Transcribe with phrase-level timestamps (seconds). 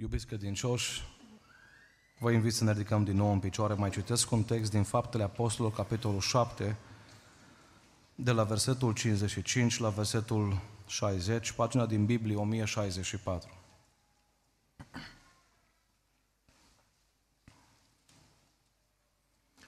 [0.00, 1.02] Iubiți credincioși,
[2.18, 3.74] vă invit să ne ridicăm din nou în picioare.
[3.74, 6.76] Mai citesc un text din Faptele Apostolilor, capitolul 7,
[8.14, 13.50] de la versetul 55 la versetul 60, pagina din Biblie 1064.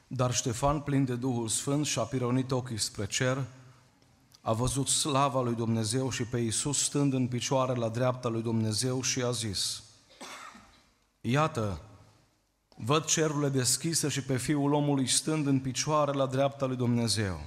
[0.07, 3.45] Dar Ștefan, plin de Duhul Sfânt, și-a pironit ochii spre cer,
[4.41, 9.03] a văzut slava lui Dumnezeu și pe Iisus stând în picioare la dreapta lui Dumnezeu
[9.03, 9.83] și a zis,
[11.21, 11.81] Iată,
[12.77, 17.41] văd cerurile deschise și pe Fiul omului stând în picioare la dreapta lui Dumnezeu.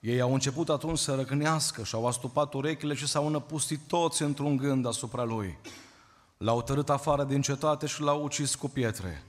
[0.00, 4.56] Ei au început atunci să răcnească și au astupat urechile și s-au înăpustit toți într-un
[4.56, 5.58] gând asupra lui.
[6.36, 9.22] L-au tărât afară din cetate și l-au ucis cu pietre.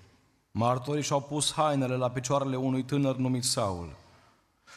[0.52, 3.96] Martorii și-au pus hainele la picioarele unui tânăr numit Saul.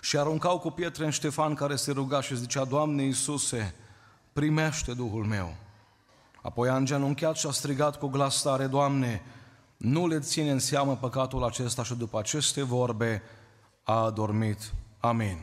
[0.01, 3.75] Și aruncau cu pietre în Ștefan care se ruga și zicea, Doamne Iisuse,
[4.33, 5.55] primește Duhul meu.
[6.43, 9.23] Apoi a îngenunchiat și a strigat cu glas tare, Doamne,
[9.77, 13.23] nu le ține în seamă păcatul acesta și după aceste vorbe
[13.83, 14.73] a adormit.
[15.01, 15.39] Amin.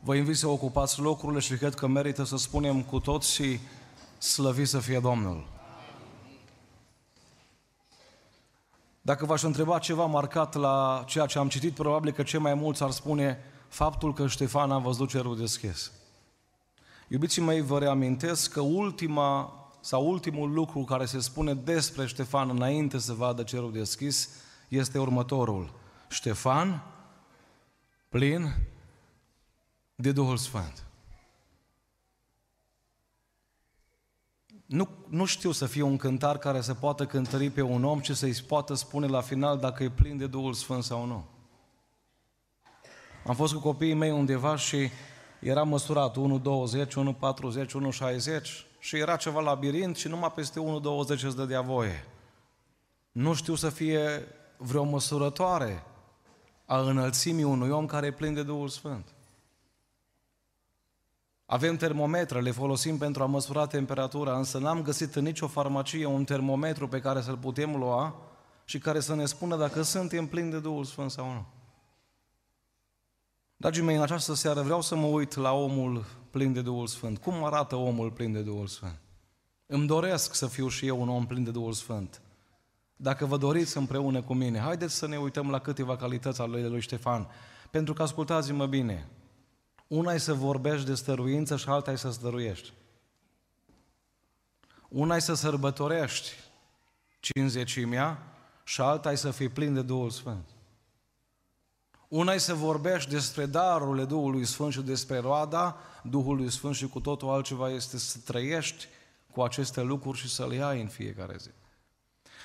[0.00, 3.60] Vă invit să ocupați locurile și cred că merită să spunem cu toții
[4.18, 5.46] slăvit să fie Domnul.
[9.00, 12.82] Dacă v-aș întreba ceva marcat la ceea ce am citit, probabil că cei mai mulți
[12.82, 13.38] ar spune
[13.68, 15.92] faptul că Ștefan a văzut cerul deschis.
[17.08, 22.98] Iubiții mei, vă reamintesc că ultima sau ultimul lucru care se spune despre Ștefan înainte
[22.98, 24.28] să vadă cerul deschis
[24.68, 25.74] este următorul.
[26.08, 26.82] Ștefan,
[28.08, 28.54] plin
[29.94, 30.84] de Duhul Sfânt.
[34.66, 38.14] Nu, nu știu să fie un cântar care să poată cântări pe un om și
[38.14, 41.24] să-i poată spune la final dacă e plin de Duhul Sfânt sau nu.
[43.26, 44.88] Am fost cu copiii mei undeva și
[45.40, 47.66] era măsurat 1,20, 1,40,
[48.30, 52.04] 1,60 și era ceva labirint și numai peste 1,20 îți dădea voie.
[53.12, 54.26] Nu știu să fie
[54.56, 55.84] vreo măsurătoare
[56.64, 59.14] a înălțimii unui om care e plin de Duhul Sfânt.
[61.46, 66.24] Avem termometre, le folosim pentru a măsura temperatura, însă n-am găsit în nicio farmacie un
[66.24, 68.16] termometru pe care să-l putem lua
[68.64, 71.46] și care să ne spună dacă suntem plini de Duhul Sfânt sau nu.
[73.64, 77.18] Dragii mei, în această seară vreau să mă uit la omul plin de Duhul Sfânt.
[77.18, 79.00] Cum arată omul plin de Duhul Sfânt?
[79.66, 82.22] Îmi doresc să fiu și eu un om plin de Duhul Sfânt.
[82.96, 86.80] Dacă vă doriți împreună cu mine, haideți să ne uităm la câteva calități ale lui
[86.80, 87.28] Ștefan.
[87.70, 89.08] Pentru că, ascultați-mă bine,
[89.86, 92.72] una e să vorbești de stăruință și alta e să stăruiești.
[94.88, 96.30] Una e să sărbătorești
[97.20, 98.22] cinzecimea
[98.64, 100.53] și alta e să fii plin de Duhul Sfânt.
[102.14, 107.00] Una e să vorbești despre darurile Duhului Sfânt și despre roada Duhului Sfânt și cu
[107.00, 108.86] totul altceva este să trăiești
[109.32, 111.50] cu aceste lucruri și să le ai în fiecare zi.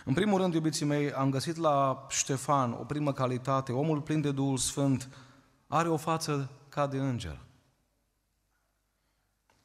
[0.06, 3.72] În primul rând, iubiții mei, am găsit la Ștefan o primă calitate.
[3.72, 5.10] Omul plin de Duhul Sfânt
[5.68, 7.40] are o față ca de înger.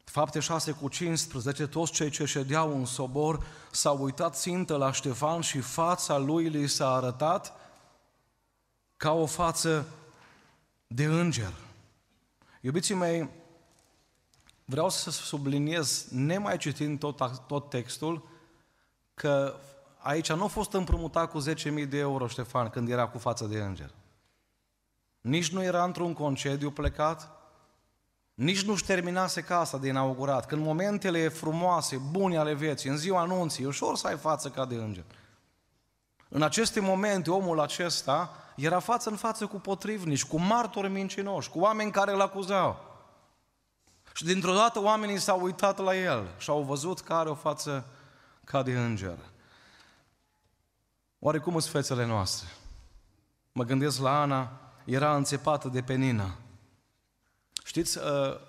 [0.05, 5.41] Fapte 6 cu 15, toți cei ce ședeau în sobor s-au uitat țintă la Ștefan
[5.41, 7.64] și fața lui li s-a arătat
[9.05, 9.87] ca o față
[10.87, 11.53] de înger.
[12.61, 13.29] Iubiții mei,
[14.65, 18.29] vreau să subliniez, nemai citind tot, tot textul,
[19.15, 19.57] că
[19.99, 23.59] aici nu a fost împrumutat cu 10.000 de euro Ștefan când era cu față de
[23.59, 23.91] înger.
[25.21, 27.31] Nici nu era într-un concediu plecat,
[28.35, 30.47] nici nu-și terminase casa de inaugurat.
[30.47, 34.75] Când momentele frumoase, bune ale vieții, în ziua anunții, ușor să ai față ca de
[34.75, 35.05] înger.
[36.29, 41.59] În aceste momente, omul acesta era față în față cu potrivnici, cu martori mincinoși, cu
[41.59, 42.93] oameni care îl acuzau.
[44.15, 47.87] Și dintr-o dată oamenii s-au uitat la el și au văzut că are o față
[48.45, 49.19] ca de înger.
[51.19, 52.49] Oare cum sunt fețele noastre?
[53.53, 56.35] Mă gândesc la Ana, era înțepată de penină.
[57.65, 58.41] Știți, ă,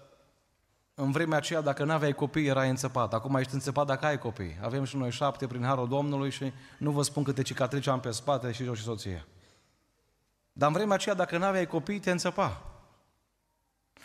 [0.94, 3.14] în vremea aceea, dacă nu aveai copii, erai înțepat.
[3.14, 4.60] Acum ești înțepat dacă ai copii.
[4.64, 8.12] Avem și noi șapte prin Harul Domnului și nu vă spun câte cicatrici am pe
[8.12, 9.26] spate și eu și soția.
[10.58, 12.62] Dar în vremea aceea, dacă nu aveai copii, te înțepa.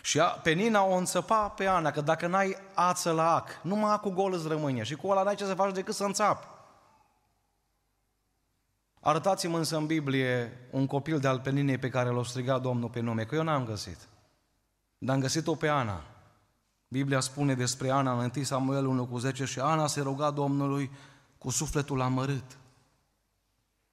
[0.02, 4.11] Și pe Nina o înțăpa pe Ana, că dacă n-ai ață la ac, numai acul
[4.11, 6.47] gol îți rămâne și cu ăla n-ai ce să faci decât să înțapi.
[9.00, 13.00] Arătați-mi însă în Biblie un copil de al Peninei pe care l-a strigat Domnul pe
[13.00, 13.99] nume, că eu n-am găsit.
[14.99, 16.02] Dar am găsit-o pe Ana.
[16.88, 20.91] Biblia spune despre Ana în 1 Samuel 1 cu 10 și Ana se ruga Domnului
[21.38, 22.58] cu sufletul amărât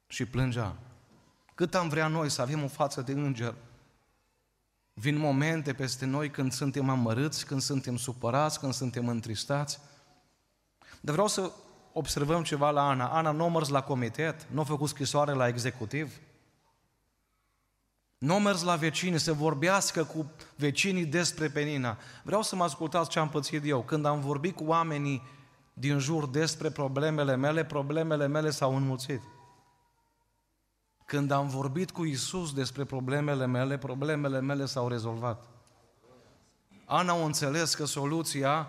[0.06, 0.76] și plângea.
[1.58, 3.54] Cât am vrea noi să avem o față de înger,
[4.92, 9.80] vin momente peste noi când suntem amărâți, când suntem supărați, când suntem întristați.
[11.00, 11.52] Dar vreau să
[11.92, 13.08] observăm ceva la Ana.
[13.08, 16.12] Ana nu a mers la comitet, nu a făcut scrisoare la executiv,
[18.18, 21.98] nu a mers la vecini să vorbească cu vecinii despre Penina.
[22.22, 23.82] Vreau să mă ascultați ce am pățit eu.
[23.82, 25.22] Când am vorbit cu oamenii
[25.72, 29.20] din jur despre problemele mele, problemele mele s-au înmulțit.
[31.08, 35.44] Când am vorbit cu Isus despre problemele mele, problemele mele s-au rezolvat.
[36.84, 38.68] Ana a înțeles că soluția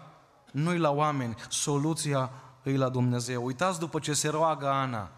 [0.51, 2.31] nu-i la oameni, soluția
[2.63, 3.45] îi la Dumnezeu.
[3.45, 5.11] Uitați după ce se roagă Ana,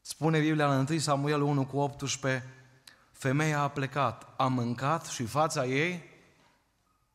[0.00, 2.44] spune Biblia în 1 Samuel 1 cu 18,
[3.12, 6.02] femeia a plecat, a mâncat și fața ei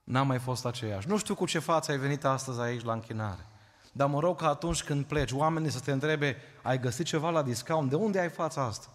[0.03, 1.07] n-a mai fost aceeași.
[1.07, 3.47] Nu știu cu ce față ai venit astăzi aici la închinare,
[3.91, 7.41] dar mă rog că atunci când pleci, oamenii să te întrebe, ai găsit ceva la
[7.41, 7.89] discount?
[7.89, 8.87] De unde ai fața asta?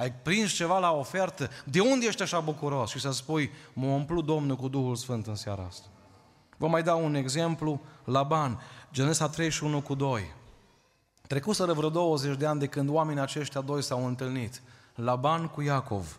[0.00, 1.50] Ai prins ceva la ofertă?
[1.64, 2.90] De unde ești așa bucuros?
[2.90, 5.86] Și să spui, mă umplu Domnul cu Duhul Sfânt în seara asta.
[6.56, 8.60] Vă mai dau un exemplu, Laban,
[8.92, 10.34] Genesa 31 cu 2.
[11.26, 14.62] Trecuseră vreo 20 de ani de când oamenii aceștia doi s-au întâlnit.
[14.94, 16.18] Laban cu Iacov.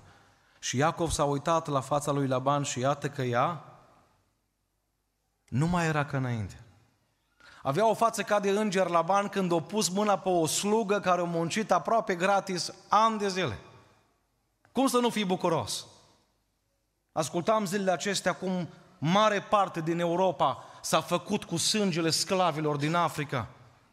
[0.60, 3.64] Și Iacov s-a uitat la fața lui Laban și iată că ea
[5.48, 6.64] nu mai era ca înainte.
[7.64, 11.22] Avea o față ca de înger Laban când a pus mâna pe o slugă care
[11.22, 13.60] a muncit aproape gratis ani de zile.
[14.72, 15.86] Cum să nu fii bucuros?
[17.12, 23.48] Ascultam zilele acestea cum mare parte din Europa s-a făcut cu sângele sclavilor din Africa.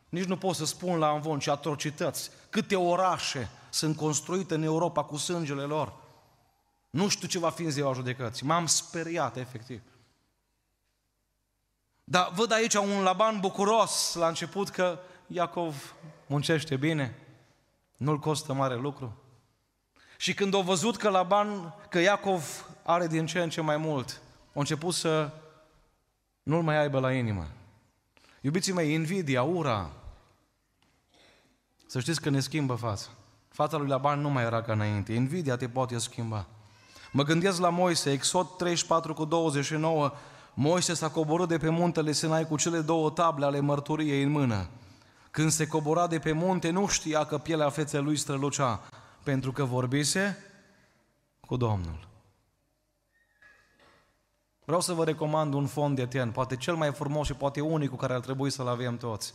[0.08, 5.04] Nici nu pot să spun la învon ce atrocități, câte orașe sunt construite în Europa
[5.04, 5.92] cu sângele lor.
[6.90, 8.46] Nu știu ce va fi în ziua judecății.
[8.46, 9.82] M-am speriat, efectiv.
[12.04, 15.94] Dar văd aici un Laban bucuros la început că Iacov
[16.26, 17.18] muncește bine,
[17.96, 19.22] nu-l costă mare lucru.
[20.20, 24.20] Și când au văzut că Laban, că Iacov are din ce în ce mai mult,
[24.54, 25.30] au început să
[26.42, 27.46] nu-l mai aibă la inimă.
[28.40, 29.90] Iubiții mei, invidia, ura,
[31.86, 33.08] să știți că ne schimbă fața.
[33.48, 35.12] Fața lui Laban nu mai era ca înainte.
[35.12, 36.46] Invidia te poate schimba.
[37.12, 40.12] Mă gândesc la Moise, Exod 34 cu 29,
[40.54, 44.68] Moise s-a coborât de pe muntele Sinai cu cele două table ale mărturiei în mână.
[45.30, 48.80] Când se cobora de pe munte, nu știa că pielea feței lui strălucea,
[49.28, 50.36] pentru că vorbise
[51.40, 52.08] cu Domnul.
[54.64, 57.96] Vreau să vă recomand un fond de ten, poate cel mai frumos și poate unicul
[57.96, 59.34] care ar trebui să-l avem toți.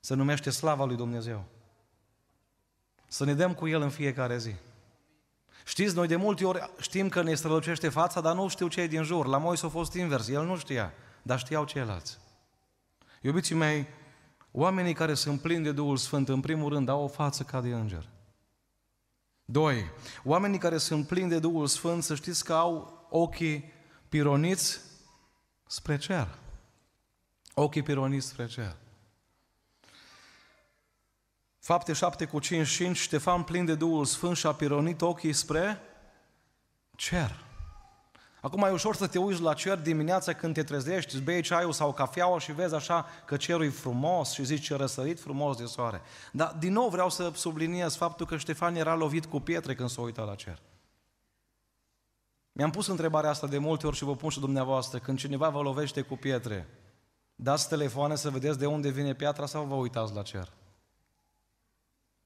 [0.00, 1.44] Se numește Slava lui Dumnezeu.
[3.06, 4.54] Să ne dăm cu el în fiecare zi.
[5.64, 8.86] Știți, noi de multe ori știm că ne strălucește fața, dar nu știu ce e
[8.86, 9.26] din jur.
[9.26, 10.92] La Moise a fost invers, el nu știa,
[11.22, 12.18] dar știau ceilalți.
[13.20, 13.86] Iubiții mei,
[14.52, 17.68] oamenii care sunt plini de Duhul Sfânt, în primul rând, au o față ca de
[17.68, 18.10] înger.
[19.44, 19.90] Doi,
[20.24, 23.72] oamenii care sunt plini de Duhul Sfânt, să știți că au ochii
[24.08, 24.80] pironiți
[25.66, 26.38] spre cer.
[27.54, 28.76] Ochii pironiți spre cer.
[31.58, 35.80] Fapte 7 cu 5, 5, Ștefan plin de Duhul Sfânt și a pironit ochii spre
[36.96, 37.44] cer.
[38.42, 41.72] Acum e ușor să te uiți la cer dimineața când te trezești, îți bei ceaiul
[41.72, 45.64] sau cafeaua și vezi așa că cerul e frumos și zici ce răsărit frumos de
[45.64, 46.00] soare.
[46.32, 50.00] Dar din nou vreau să subliniez faptul că Ștefan era lovit cu pietre când s-a
[50.00, 50.58] uitat la cer.
[52.52, 55.60] Mi-am pus întrebarea asta de multe ori și vă pun și dumneavoastră, când cineva vă
[55.60, 56.68] lovește cu pietre,
[57.34, 60.52] dați telefoane să vedeți de unde vine piatra sau vă uitați la cer?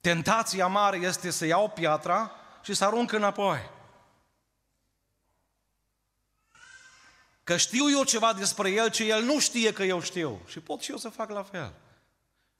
[0.00, 2.30] Tentația mare este să iau piatra
[2.62, 3.74] și să arunc înapoi.
[7.46, 10.40] Că știu eu ceva despre el ce el nu știe că eu știu.
[10.46, 11.72] Și pot și eu să fac la fel.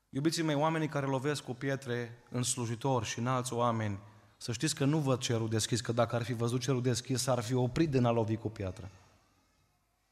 [0.09, 3.99] Iubiții mei, oamenii care lovesc cu pietre în slujitori și în alți oameni,
[4.37, 7.43] să știți că nu văd cerul deschis, că dacă ar fi văzut cerul deschis, s-ar
[7.43, 8.91] fi oprit din a lovi cu piatră.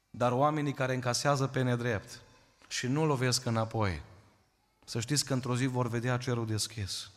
[0.09, 2.21] Dar oamenii care încasează pe nedrept
[2.67, 4.01] și nu lovesc înapoi,
[4.85, 7.11] să știți că într-o zi vor vedea cerul deschis.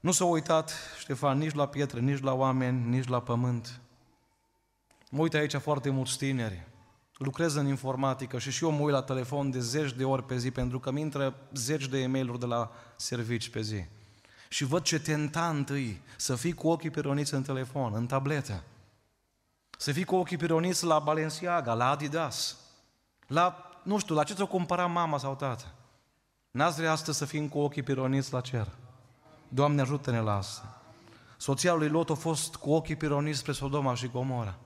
[0.00, 3.80] Nu s-a uitat Ștefan nici la pietre, nici la oameni, nici la pământ.
[5.10, 6.66] Mă uit aici foarte mulți tineri.
[7.16, 10.36] Lucrez în informatică și și eu mă uit la telefon de zeci de ori pe
[10.36, 13.84] zi pentru că mi intră zeci de e mail de la servici pe zi.
[14.48, 18.62] Și văd ce tentant îi să fii cu ochii pironiți în telefon, în tabletă.
[19.78, 22.56] Să fii cu ochii pironiți la Balenciaga, la Adidas,
[23.26, 25.74] la, nu știu, la ce ți-o cumpăra mama sau tată.
[26.50, 28.68] N-ați vrea astăzi să fim cu ochii pironiți la cer.
[29.48, 30.80] Doamne ajută-ne la asta.
[31.36, 34.58] Soția lui Lot a fost cu ochii pironiți spre Sodoma și Gomora.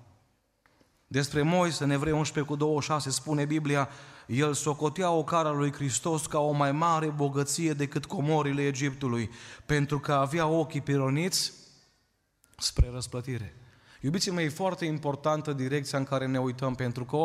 [1.13, 3.89] Despre Moise, în Evrei 11 cu 26, spune Biblia,
[4.27, 9.31] el socotea o cara lui Hristos ca o mai mare bogăție decât comorile Egiptului,
[9.67, 11.53] pentru că avea ochii pironiți
[12.57, 13.55] spre răsplătire.
[14.01, 17.17] Iubiții mei, e foarte importantă direcția în care ne uităm, pentru că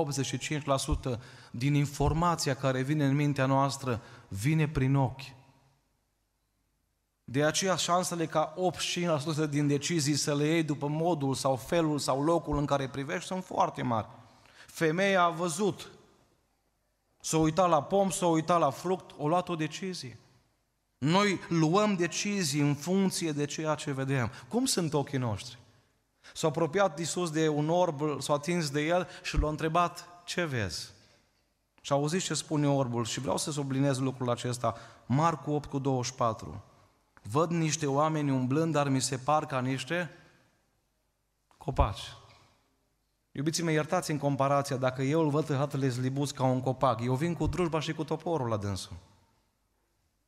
[1.16, 1.20] 85%
[1.52, 5.22] din informația care vine în mintea noastră vine prin ochi.
[7.28, 8.54] De aceea șansele ca
[9.48, 13.28] 85% din decizii să le iei după modul sau felul sau locul în care privești
[13.28, 14.08] sunt foarte mari.
[14.68, 15.92] Femeia a văzut,
[17.20, 20.20] s-a uitat la pom, s-a uitat la fruct, o luat o decizie.
[20.98, 24.32] Noi luăm decizii în funcție de ceea ce vedem.
[24.48, 25.58] Cum sunt ochii noștri?
[26.34, 30.94] S-a apropiat Iisus de un orb, s-a atins de el și l-a întrebat, ce vezi?
[31.82, 34.76] Și a auzit ce spune orbul și vreau să sublinez lucrul acesta.
[35.06, 36.64] Marcu 8 cu 24.
[37.32, 40.12] Văd niște oameni umblând, dar mi se par ca niște
[41.58, 42.14] copaci.
[43.32, 47.02] Iubiții mei, iertați în comparația, dacă eu îl văd pe hatele zlibuț ca un copac,
[47.02, 48.96] eu vin cu drujba și cu toporul la dânsul.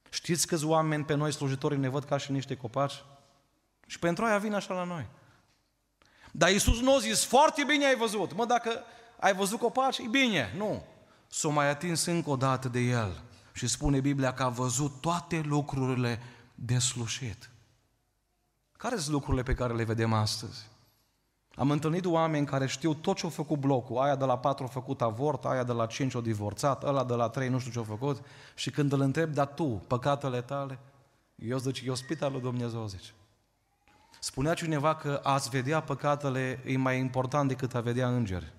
[0.09, 3.03] Știți câți oameni pe noi slujitorii ne văd ca și niște copaci?
[3.85, 5.07] Și pentru aia vin așa la noi.
[6.31, 8.33] Dar Iisus nu a zis, foarte bine ai văzut.
[8.33, 8.83] Mă, dacă
[9.19, 10.53] ai văzut copaci, e bine.
[10.57, 10.83] Nu.
[11.27, 13.21] S-o mai atins încă o dată de el.
[13.53, 16.19] Și spune Biblia că a văzut toate lucrurile
[16.59, 17.49] de slușit.
[18.71, 20.65] Care sunt lucrurile pe care le vedem astăzi?
[21.55, 23.97] Am întâlnit oameni care știu tot ce au făcut blocul.
[23.97, 27.13] Aia de la 4 a făcut avort, aia de la 5 a divorțat, ăla de
[27.13, 28.25] la 3 nu știu ce a făcut.
[28.55, 30.79] Și când îl întreb, dar tu, păcatele tale?
[31.35, 33.11] Eu zic, e ospitalul lui Dumnezeu, zice.
[34.19, 38.53] Spunea cineva că ați vedea păcatele e mai important decât a vedea îngeri.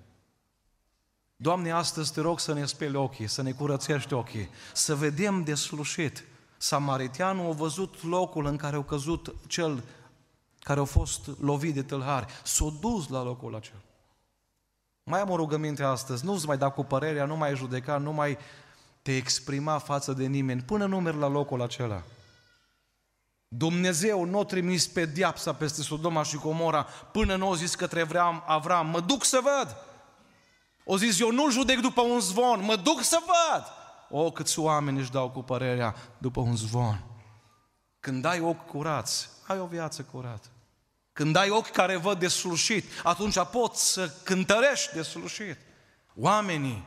[1.37, 6.25] Doamne, astăzi te rog să ne speli ochii, să ne curățești ochii, să vedem deslușit.
[6.59, 9.83] Samaritianul a văzut locul în care a căzut cel
[10.61, 12.27] care a fost lovit de tâlhari.
[12.43, 13.81] S-a dus la locul acela.
[15.03, 18.39] Mai am o rugăminte astăzi, nu-ți mai da cu părerea, nu mai judeca, nu mai
[19.03, 22.03] te exprima față de nimeni, până nu mergi la locul acela.
[23.49, 28.01] Dumnezeu nu a trimis pe diapsa peste Sodoma și Comora până nu a zis către
[28.01, 29.77] Avram, Avram, mă duc să văd.
[30.85, 33.78] O zis, eu nu judec după un zvon, mă duc să văd.
[34.11, 37.05] O, câți oameni își dau cu părerea după un zvon.
[38.01, 40.49] Când ai ochi curați, ai o viață curată.
[41.13, 45.57] Când ai ochi care văd de slușit, atunci poți să cântărești de slușit.
[46.15, 46.85] Oamenii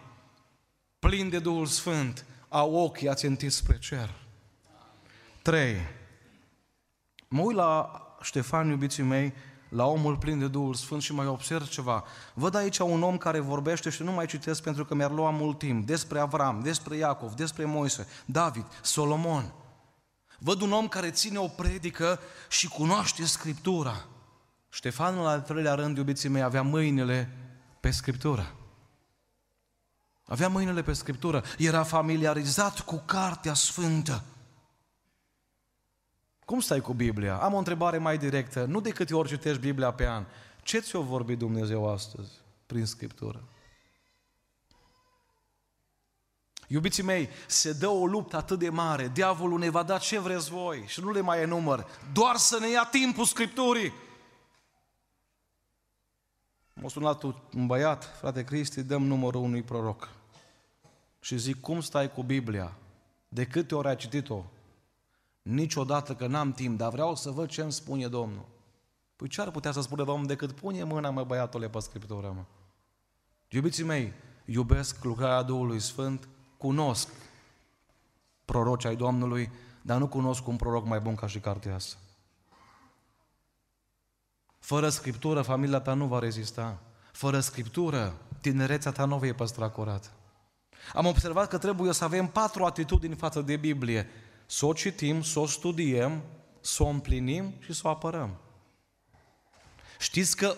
[1.00, 4.10] plini de Duhul Sfânt au ochii ațintiți spre cer.
[5.42, 5.76] 3.
[7.28, 9.34] Mă uit la Ștefan, iubiții mei,
[9.72, 12.04] la omul plin de Duhul Sfânt și mai observ ceva.
[12.34, 15.58] Văd aici un om care vorbește și nu mai citesc pentru că mi-ar lua mult
[15.58, 19.54] timp, despre Avram, despre Iacov, despre Moise, David, Solomon.
[20.40, 24.06] Văd un om care ține o predică și cunoaște Scriptura.
[24.70, 27.30] Ștefanul, al treilea rând, iubiții mei, avea mâinile
[27.80, 28.56] pe Scriptură.
[30.26, 31.44] Avea mâinile pe Scriptură.
[31.58, 34.24] Era familiarizat cu Cartea Sfântă.
[36.52, 37.38] Cum stai cu Biblia?
[37.38, 38.66] Am o întrebare mai directă.
[38.66, 40.26] Nu de câte ori citești Biblia pe an.
[40.64, 42.32] Ce ți-o vorbi Dumnezeu astăzi
[42.66, 43.44] prin Scriptură?
[46.68, 50.50] Iubiții mei, se dă o luptă atât de mare, diavolul ne va da ce vreți
[50.50, 53.94] voi și nu le mai enumăr, doar să ne ia timpul Scripturii.
[56.74, 60.10] M-a sunat un băiat, frate Cristi, dăm numărul unui proroc.
[61.20, 62.74] Și zic, cum stai cu Biblia?
[63.28, 64.44] De câte ori ai citit-o?
[65.42, 68.46] Niciodată că n-am timp, dar vreau să văd ce îmi spune Domnul.
[69.16, 72.44] Păi ce ar putea să spună Domnul decât pune mâna, mă, băiatule, pe Scriptura, mă?
[73.50, 74.14] Iubiții mei,
[74.46, 77.10] iubesc lucrarea Duhului Sfânt, cunosc
[78.46, 81.98] proroci ai Domnului, dar nu cunosc un proroc mai bun ca și cartea asta.
[84.60, 86.80] Fără Scriptură, familia ta nu va rezista.
[87.12, 90.12] Fără Scriptură, tinerețea ta nu vei păstra curat.
[90.94, 94.08] Am observat că trebuie să avem patru atitudini față de Biblie.
[94.52, 96.22] Să o citim, să o studiem,
[96.62, 98.38] să o împlinim și să o apărăm.
[100.00, 100.56] Știți că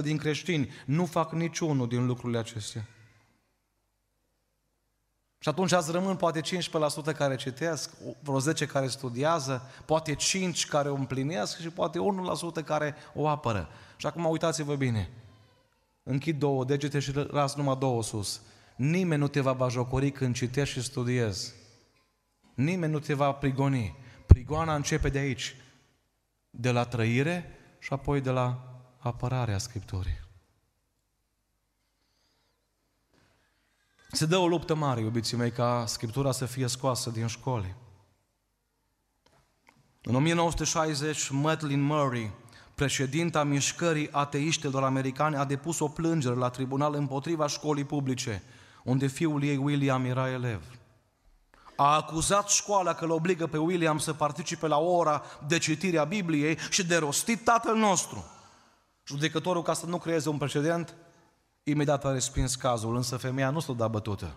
[0.00, 2.88] 85% din creștini nu fac niciunul din lucrurile acestea.
[5.38, 7.90] Și atunci azi rămân poate 15% care citesc,
[8.22, 11.98] vreo 10 care studiază, poate 5 care o împlinesc și poate
[12.60, 13.68] 1% care o apără.
[13.96, 15.10] Și acum uitați-vă bine.
[16.02, 18.40] Închid două degete și las numai două sus.
[18.76, 21.59] Nimeni nu te va bajocori când citești și studiezi.
[22.54, 23.96] Nimeni nu te va prigoni.
[24.26, 25.56] Prigoana începe de aici,
[26.50, 28.64] de la trăire și apoi de la
[28.98, 30.20] apărarea Scripturii.
[34.12, 37.74] Se dă o luptă mare, iubiții mei, ca Scriptura să fie scoasă din școli.
[40.02, 42.30] În 1960, Madeleine Murray,
[42.74, 48.42] președinta mișcării ateiștilor americane, a depus o plângere la tribunal împotriva școlii publice,
[48.84, 50.79] unde fiul ei, William, era elev.
[51.82, 56.04] A acuzat școala că îl obligă pe William să participe la ora de citire a
[56.04, 58.24] Bibliei și de rostit Tatăl nostru.
[59.06, 60.94] Judecătorul, ca să nu creeze un precedent,
[61.62, 64.36] imediat a respins cazul, însă femeia nu s-a dat bătută.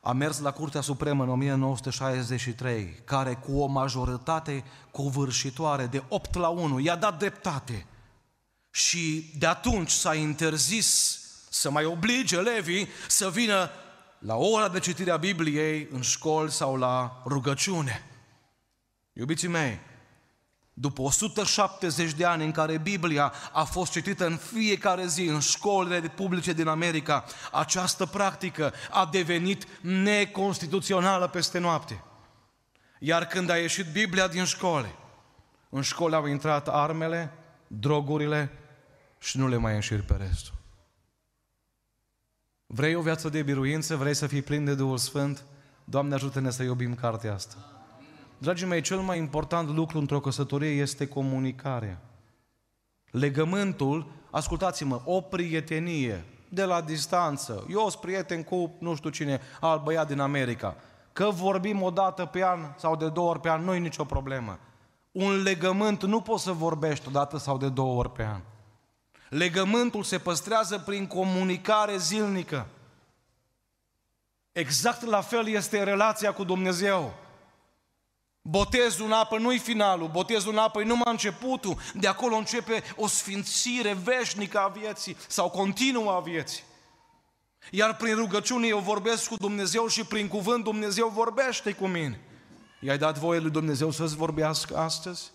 [0.00, 6.48] A mers la Curtea Supremă în 1963, care cu o majoritate covârșitoare de 8 la
[6.48, 7.86] 1 i-a dat dreptate.
[8.70, 13.70] Și de atunci s-a interzis să mai oblige elevii să vină
[14.20, 18.04] la ora de citire a Bibliei în școli sau la rugăciune.
[19.12, 19.78] Iubiții mei,
[20.72, 26.00] după 170 de ani în care Biblia a fost citită în fiecare zi în școlile
[26.00, 32.04] publice din America, această practică a devenit neconstituțională peste noapte.
[32.98, 34.94] Iar când a ieșit Biblia din școli,
[35.68, 37.32] în școli au intrat armele,
[37.66, 38.52] drogurile
[39.18, 40.59] și nu le mai înșiri pe restul.
[42.72, 43.96] Vrei o viață de biruință?
[43.96, 45.44] Vrei să fii plin de Duhul Sfânt?
[45.84, 47.54] Doamne ajută-ne să iubim cartea asta.
[48.38, 52.00] Dragii mei, cel mai important lucru într-o căsătorie este comunicarea.
[53.10, 57.66] Legământul, ascultați-mă, o prietenie de la distanță.
[57.70, 60.76] Eu sunt prieten cu nu știu cine, alt băiat din America.
[61.12, 64.04] Că vorbim o dată pe an sau de două ori pe an, nu e nicio
[64.04, 64.58] problemă.
[65.12, 68.40] Un legământ nu poți să vorbești o dată sau de două ori pe an.
[69.30, 72.66] Legământul se păstrează prin comunicare zilnică.
[74.52, 77.14] Exact la fel este relația cu Dumnezeu.
[78.42, 83.06] Botezul în apă nu-i finalul, botezul în apă e numai începutul, de acolo începe o
[83.06, 86.62] sfințire veșnică a vieții sau continuă a vieții.
[87.70, 92.20] Iar prin rugăciune eu vorbesc cu Dumnezeu și prin cuvânt Dumnezeu vorbește cu mine.
[92.80, 95.30] I-ai dat voie lui Dumnezeu să-ți vorbească astăzi?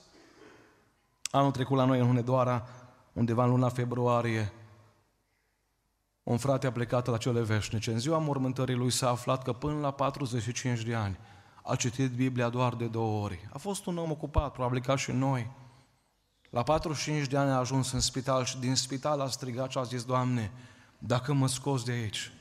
[1.32, 2.68] Anul trecut la noi în Hunedoara,
[3.16, 4.54] undeva în luna februarie,
[6.24, 7.92] un frate a plecat la cele veșnice.
[7.92, 11.18] În ziua mormântării lui s-a aflat că până la 45 de ani
[11.64, 13.50] a citit Biblia doar de două ori.
[13.54, 15.52] A fost un om ocupat, probabil ca și noi.
[16.50, 19.84] La 45 de ani a ajuns în spital și din spital a strigat și a
[19.84, 20.52] zis, Doamne,
[20.98, 22.32] dacă mă scos de aici,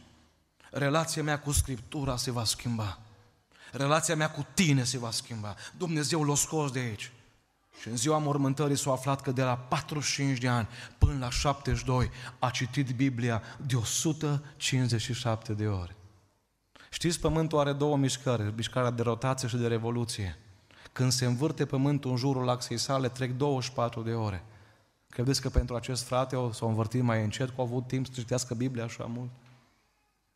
[0.71, 2.99] relația mea cu Scriptura se va schimba.
[3.73, 5.55] Relația mea cu tine se va schimba.
[5.77, 7.13] Dumnezeu l-a scos de aici.
[7.81, 12.11] Și în ziua mormântării s-a aflat că de la 45 de ani până la 72
[12.39, 15.97] a citit Biblia de 157 de ori.
[16.91, 20.39] Știți, pământul are două mișcări, mișcarea de rotație și de revoluție.
[20.93, 24.45] Când se învârte pământul în jurul axei sale, trec 24 de ore.
[25.09, 28.07] Credeți că pentru acest frate o să o învârti mai încet, că a avut timp
[28.07, 29.31] să citească Biblia așa mult?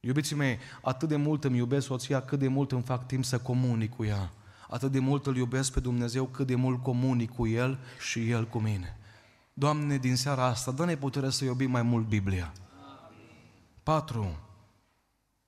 [0.00, 3.38] Iubiții mei, atât de mult îmi iubesc soția, cât de mult îmi fac timp să
[3.38, 4.30] comunic cu ea.
[4.70, 8.46] Atât de mult îl iubesc pe Dumnezeu, cât de mult comunic cu El și El
[8.46, 8.98] cu mine.
[9.52, 12.52] Doamne, din seara asta, dă-ne putere să iubim mai mult Biblia.
[13.82, 14.38] 4.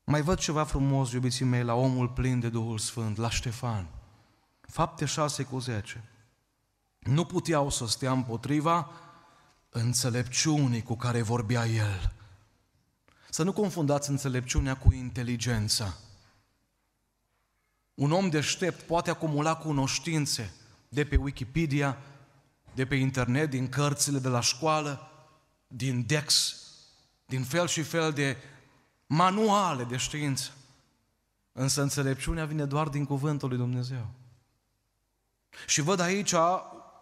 [0.04, 3.86] Mai văd ceva frumos, iubiții mei, la omul plin de Duhul Sfânt, la Ștefan.
[4.60, 6.04] Fapte 6 cu 10.
[6.98, 8.90] Nu puteau să stea împotriva
[9.68, 12.12] înțelepciunii cu care vorbea el.
[13.30, 15.94] Să nu confundați înțelepciunea cu inteligența.
[18.00, 20.52] Un om deștept poate acumula cunoștințe
[20.88, 21.98] de pe Wikipedia,
[22.74, 25.10] de pe internet, din cărțile de la școală,
[25.66, 26.56] din Dex,
[27.26, 28.36] din fel și fel de
[29.06, 30.50] manuale de știință.
[31.52, 34.10] Însă înțelepciunea vine doar din cuvântul lui Dumnezeu.
[35.66, 36.34] Și văd aici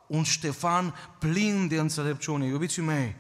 [0.06, 2.46] un Ștefan plin de înțelepciune.
[2.46, 3.16] Iubiții mei,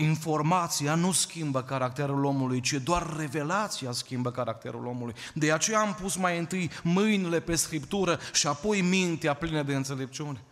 [0.00, 5.14] informația nu schimbă caracterul omului, ci doar revelația schimbă caracterul omului.
[5.34, 10.44] De aceea am pus mai întâi mâinile pe Scriptură și apoi mintea plină de înțelepciune.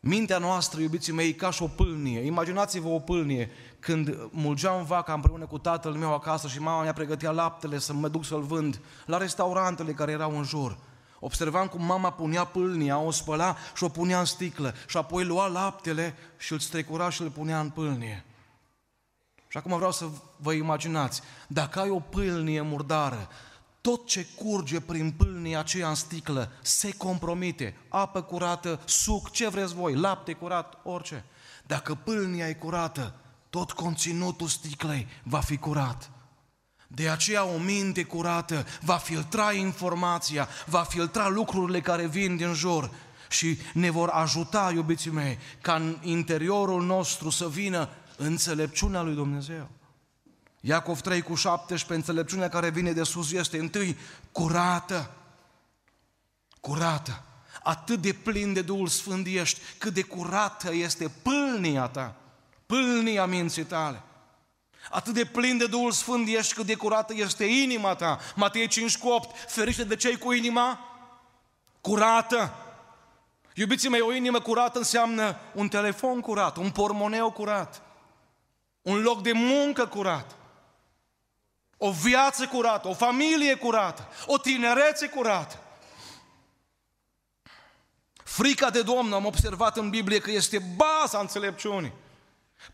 [0.00, 2.20] Mintea noastră, iubiții mei, e ca și o pâlnie.
[2.20, 3.50] Imaginați-vă o pâlnie.
[3.78, 8.08] Când mulgeam vaca împreună cu tatăl meu acasă și mama mi-a pregătit laptele să mă
[8.08, 10.78] duc să-l vând la restaurantele care erau în jur.
[11.26, 15.46] Observam cum mama punea pâlnia, o spăla și o punea în sticlă și apoi lua
[15.46, 18.24] laptele și îl strecura și îl punea în pâlnie.
[19.48, 23.28] Și acum vreau să vă imaginați, dacă ai o pâlnie murdară,
[23.80, 27.76] tot ce curge prin pâlnia aceea în sticlă se compromite.
[27.88, 31.24] Apă curată, suc, ce vreți voi, lapte curat, orice.
[31.66, 33.14] Dacă pâlnia e curată,
[33.50, 36.10] tot conținutul sticlei va fi curat.
[36.96, 42.90] De aceea o minte curată va filtra informația, va filtra lucrurile care vin din jur
[43.28, 49.68] și ne vor ajuta, iubiții mei, ca în interiorul nostru să vină înțelepciunea lui Dumnezeu.
[50.60, 53.96] Iacov 3 cu 17, înțelepciunea care vine de sus este întâi
[54.32, 55.10] curată.
[56.60, 57.22] Curată.
[57.62, 62.16] Atât de plin de Duhul Sfânt ești, cât de curată este pâlnia ta,
[62.66, 64.02] pâlnia minții tale.
[64.90, 68.18] Atât de plin de Duhul Sfânt ești, cât de curată este inima ta.
[68.34, 70.80] Matei 5 cu 8, feriște de cei cu inima
[71.80, 72.54] curată.
[73.54, 77.82] Iubiții mei, o inimă curată înseamnă un telefon curat, un pormoneu curat,
[78.82, 80.36] un loc de muncă curat,
[81.76, 85.60] o viață curată, o familie curată, o tinerețe curată.
[88.24, 91.92] Frica de Domnul, am observat în Biblie că este baza înțelepciunii.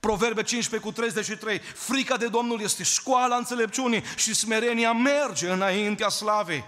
[0.00, 6.64] Proverbe 15 cu 33, frica de Domnul este școala înțelepciunii și smerenia merge înaintea slavei.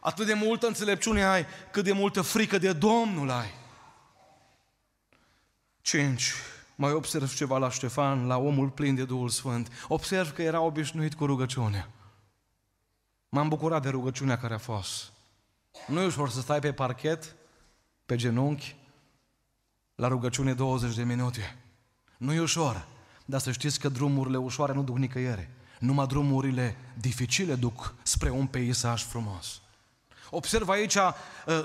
[0.00, 3.54] Atât de multă înțelepciune ai, cât de multă frică de Domnul ai.
[5.80, 6.32] 5.
[6.74, 9.86] Mai observ ceva la Ștefan, la omul plin de Duhul Sfânt.
[9.88, 11.90] Observ că era obișnuit cu rugăciunea.
[13.28, 15.12] M-am bucurat de rugăciunea care a fost.
[15.86, 17.36] Nu e ușor să stai pe parchet,
[18.06, 18.76] pe genunchi,
[19.94, 21.56] la rugăciune 20 de minute.
[22.18, 22.86] Nu e ușor,
[23.24, 25.48] dar să știți că drumurile ușoare nu duc nicăieri.
[25.78, 29.60] Numai drumurile dificile duc spre un peisaj frumos.
[30.30, 31.12] Observ aici uh,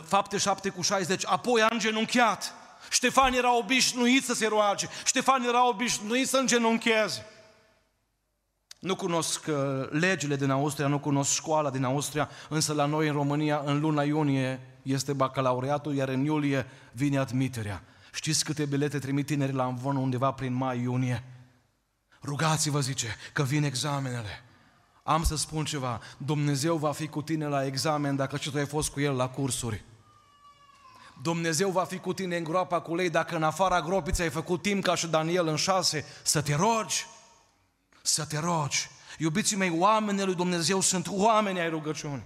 [0.03, 2.53] fapte 7 cu 60, apoi a îngenunchiat.
[2.89, 7.25] Ștefan era obișnuit să se roage, Ștefan era obișnuit să îngenuncheze.
[8.79, 13.13] Nu cunosc uh, legile din Austria, nu cunosc școala din Austria, însă la noi în
[13.13, 17.83] România, în luna iunie, este bacalaureatul, iar în iulie vine admiterea.
[18.13, 21.23] Știți câte bilete trimit tinerii la învon undeva prin mai-iunie?
[22.23, 24.43] Rugați-vă, zice, că vin examenele.
[25.03, 28.65] Am să spun ceva, Dumnezeu va fi cu tine la examen dacă și tu ai
[28.65, 29.83] fost cu El la cursuri.
[31.21, 34.61] Dumnezeu va fi cu tine în groapa cu lei dacă în afara gropii ți-ai făcut
[34.61, 37.05] timp ca și Daniel în șase să te rogi.
[38.01, 38.89] Să te rogi.
[39.17, 42.25] Iubiții mei, oamenii lui Dumnezeu sunt oameni ai rugăciunii.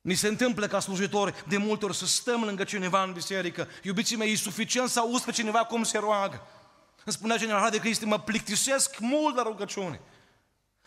[0.00, 3.68] Ni se întâmplă ca slujitori de multe ori să stăm lângă cineva în biserică.
[3.82, 6.42] Iubiții mei, e suficient să auzi pe cineva cum se roagă.
[7.04, 10.00] Îmi spunea general de Cristi, mă plictisesc mult la rugăciune.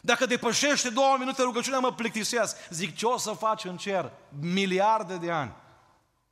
[0.01, 2.57] Dacă depășește două minute rugăciunea, mă plictisesc.
[2.69, 4.11] Zic, ce o să faci în cer?
[4.39, 5.53] Miliarde de ani.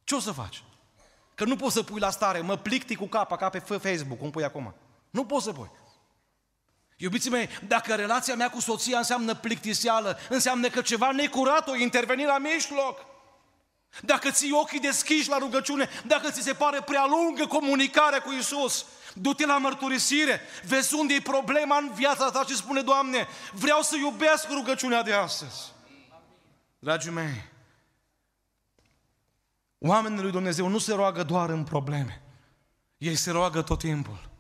[0.04, 0.64] Ce o să faci?
[1.36, 4.30] Că nu poți să pui la stare, mă plicti cu capa, ca pe Facebook, cum
[4.30, 4.74] pui acum.
[5.10, 5.72] Nu poți să pui.
[7.02, 12.26] Iubiții mei, dacă relația mea cu soția înseamnă plictiseală, înseamnă că ceva necurat o interveni
[12.26, 13.06] la mijloc.
[14.02, 18.86] Dacă ții ochii deschiși la rugăciune, dacă ți se pare prea lungă comunicarea cu Isus,
[19.14, 23.96] du-te la mărturisire, vezi unde e problema în viața ta și spune, Doamne, vreau să
[23.96, 25.72] iubesc rugăciunea de astăzi.
[26.80, 27.50] Dragii mei,
[29.78, 32.22] oamenii lui Dumnezeu nu se roagă doar în probleme,
[32.98, 34.31] ei se roagă tot timpul.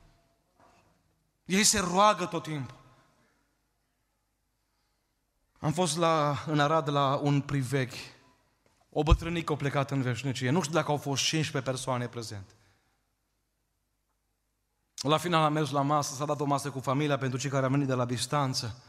[1.51, 2.75] Ei se roagă tot timpul.
[5.59, 7.93] Am fost la, în Arad la un privegh.
[8.89, 10.49] O bătrânică a plecat în veșnicie.
[10.49, 12.53] Nu știu dacă au fost 15 persoane prezente.
[14.95, 17.65] La final am mers la masă, s-a dat o masă cu familia pentru cei care
[17.65, 18.83] au venit de la distanță.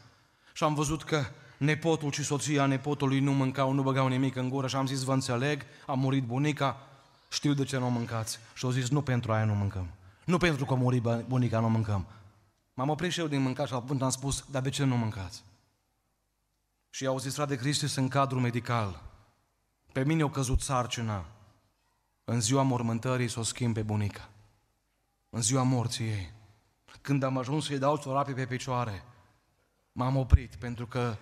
[0.53, 1.25] Și am văzut că
[1.57, 5.13] nepotul și soția nepotului nu mâncau, nu băgau nimic în gură și am zis, vă
[5.13, 6.87] înțeleg, a murit bunica,
[7.29, 8.39] știu de ce nu mâncați.
[8.53, 9.87] Și au zis, nu pentru aia nu mâncăm.
[10.25, 12.07] Nu pentru că a murit bunica nu mâncăm.
[12.73, 14.97] M-am oprit și eu din mâncat și la punct am spus, dar de ce nu
[14.97, 15.43] mâncați?
[16.89, 19.01] Și au zis, frate Cristi, în cadru medical.
[19.91, 21.25] Pe mine au căzut sarcina.
[22.23, 24.29] În ziua mormântării să o schimb pe bunica.
[25.29, 26.31] În ziua morții ei.
[27.01, 29.03] Când am ajuns să-i dau ciorapii pe picioare,
[29.91, 31.17] m-am oprit pentru că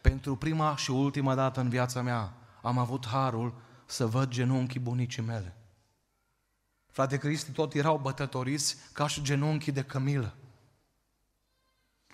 [0.00, 3.54] pentru prima și ultima dată în viața mea am avut harul
[3.86, 5.56] să văd genunchii bunicii mele.
[6.86, 10.34] Frate Cristi, tot erau bătătoriți ca și genunchii de cămilă.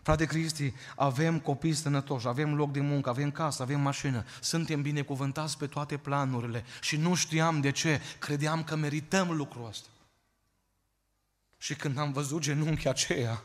[0.08, 5.58] Frate Cristi, avem copii sănătoși, avem loc de muncă, avem casă, avem mașină, suntem binecuvântați
[5.58, 9.88] pe toate planurile și nu știam de ce, credeam că merităm lucrul ăsta.
[11.58, 13.42] Și când am văzut genunchii aceea,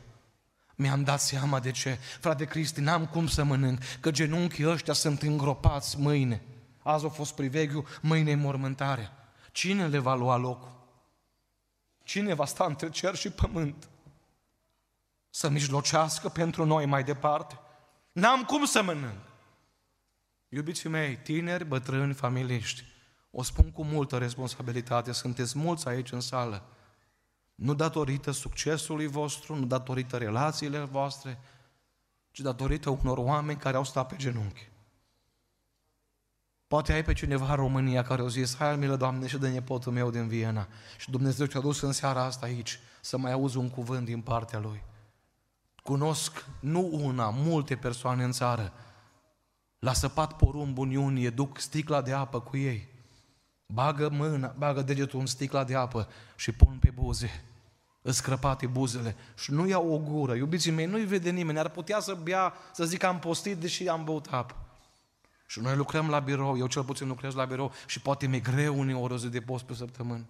[0.76, 1.97] mi-am dat seama de ce.
[2.19, 6.41] Frate Cristi, n-am cum să mănânc, că genunchii ăștia sunt îngropați mâine.
[6.84, 9.12] Azi a fost priveghiu, mâine e mormântarea.
[9.52, 10.71] Cine le va lua locul?
[12.04, 13.88] Cine va sta între cer și pământ?
[15.35, 17.59] Să mijlocească pentru noi mai departe.
[18.11, 19.21] N-am cum să mănânc.
[20.49, 22.83] Iubiții mei, tineri, bătrâni, familiști,
[23.31, 26.63] o spun cu multă responsabilitate, sunteți mulți aici în sală.
[27.55, 31.39] Nu datorită succesului vostru, nu datorită relațiile voastre,
[32.31, 34.69] ci datorită unor oameni care au stat pe genunchi.
[36.67, 39.91] Poate ai pe cineva în România care au zis, hai milă, Doamne, și de nepotul
[39.91, 40.67] meu din Viena.
[40.97, 44.59] Și Dumnezeu te-a dus în seara asta aici să mai auzi un cuvânt din partea
[44.59, 44.83] Lui.
[45.83, 48.73] Cunosc nu una, multe persoane în țară.
[49.79, 52.87] La săpat porumb în iunie, duc sticla de apă cu ei.
[53.65, 57.43] Bagă mâna, bagă degetul în sticla de apă și pun pe buze.
[58.01, 60.33] Îți crăpate buzele și nu iau o gură.
[60.33, 61.59] Iubiții mei, nu-i vede nimeni.
[61.59, 64.55] Ar putea să bea, să zic că am postit, deși am băut apă.
[65.47, 68.79] Și noi lucrăm la birou, eu cel puțin lucrez la birou și poate mi-e greu
[68.79, 70.25] uneori o zi de post pe săptămână.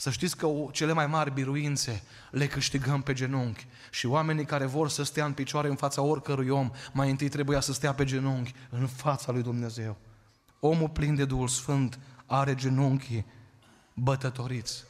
[0.00, 3.66] Să știți că cele mai mari biruințe le câștigăm pe genunchi.
[3.90, 7.60] Și oamenii care vor să stea în picioare în fața oricărui om, mai întâi trebuia
[7.60, 9.96] să stea pe genunchi în fața lui Dumnezeu.
[10.60, 13.26] Omul plin de Duhul Sfânt are genunchii
[13.94, 14.84] bătătoriți.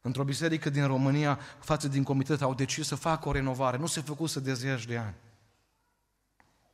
[0.00, 3.76] Într-o biserică din România, față din comitet, au decis să facă o renovare.
[3.76, 5.14] Nu se făcuse de zeci de ani.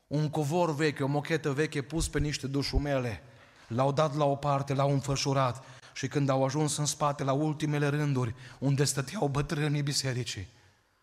[0.06, 3.22] Un covor veche, o mochetă veche pus pe niște dușumele,
[3.68, 7.88] l-au dat la o parte, l-au înfășurat și când au ajuns în spate, la ultimele
[7.88, 10.48] rânduri, unde stăteau bătrânii bisericii,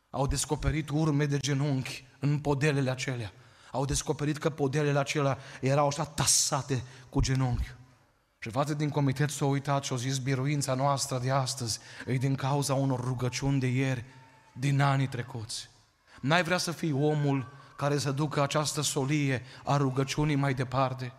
[0.10, 3.32] au descoperit urme de genunchi în podelele acelea.
[3.72, 7.72] Au descoperit că podelele acelea erau așa tasate cu genunchi.
[8.40, 12.36] Și față din comitet s-a uitat și a zis, biruința noastră de astăzi e din
[12.36, 14.04] cauza unor rugăciuni de ieri,
[14.54, 15.70] din anii trecuți.
[16.22, 21.14] N-ai vrea să fii omul care să ducă această solie a rugăciunii mai departe?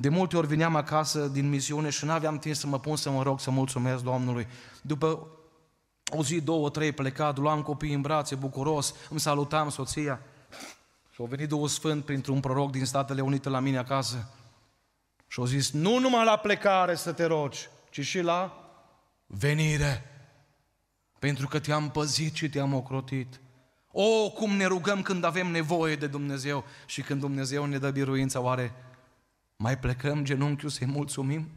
[0.00, 3.22] De multe ori vineam acasă din misiune și n-aveam timp să mă pun să mă
[3.22, 4.46] rog să mulțumesc Domnului.
[4.82, 5.26] După
[6.16, 10.20] o zi, două, trei plecat, luam copiii în brațe, bucuros, îmi salutam soția.
[11.10, 14.28] Și a venit Duhul Sfânt printr-un proroc din Statele Unite la mine acasă.
[15.26, 18.70] Și au zis, nu numai la plecare să te rogi, ci și la
[19.26, 20.04] venire.
[21.18, 23.40] Pentru că te-am păzit și te-am ocrotit.
[23.92, 28.40] O, cum ne rugăm când avem nevoie de Dumnezeu și când Dumnezeu ne dă biruința,
[28.40, 28.74] oare
[29.60, 31.50] mai plecăm genunchiul să-i mulțumim?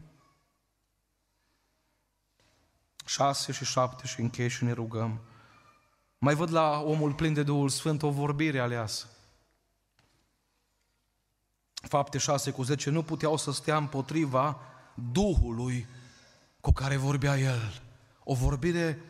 [3.05, 5.19] Șase și șapte și închei și ne rugăm.
[6.17, 9.07] Mai văd la omul plin de Duhul Sfânt o vorbire aleasă.
[11.73, 14.59] Fapte 6 cu 10, nu puteau să stea împotriva
[15.11, 15.87] Duhului
[16.61, 17.81] cu care vorbea el.
[18.23, 19.01] O vorbire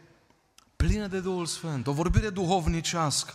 [0.75, 3.33] plină de Duhul Sfânt, o vorbire duhovnicească.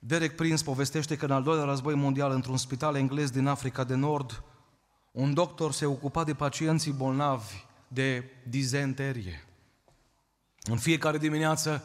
[0.00, 3.94] Derek Prince povestește că în al doilea război mondial, într-un spital englez din Africa de
[3.94, 4.42] Nord,
[5.12, 9.46] un doctor se ocupa de pacienții bolnavi de dizenterie.
[10.62, 11.84] În fiecare dimineață,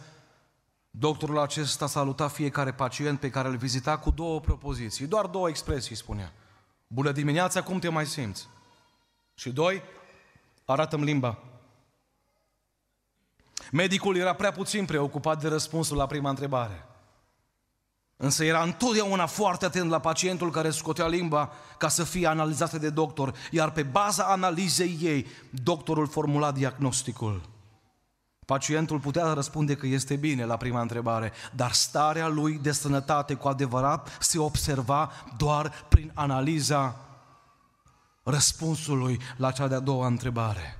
[0.91, 5.95] doctorul acesta saluta fiecare pacient pe care îl vizita cu două propoziții, doar două expresii
[5.95, 6.33] spunea.
[6.87, 8.47] Bună dimineața, cum te mai simți?
[9.33, 9.81] Și doi,
[10.65, 11.39] arată-mi limba.
[13.71, 16.85] Medicul era prea puțin preocupat de răspunsul la prima întrebare.
[18.23, 22.89] Însă era întotdeauna foarte atent la pacientul care scotea limba ca să fie analizată de
[22.89, 27.49] doctor, iar pe baza analizei ei, doctorul formula diagnosticul.
[28.45, 33.47] Pacientul putea răspunde că este bine la prima întrebare, dar starea lui de sănătate cu
[33.47, 36.95] adevărat se observa doar prin analiza
[38.23, 40.79] răspunsului la cea de-a doua întrebare.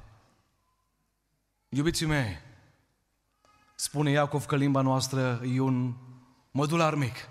[1.70, 2.38] Iubiții mei,
[3.76, 5.94] spune Iacov că limba noastră e un
[6.52, 7.30] modular mic.